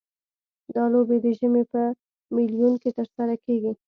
[0.73, 1.81] دا لوبې د ژمي په
[2.35, 3.71] میلوں کې ترسره کیږي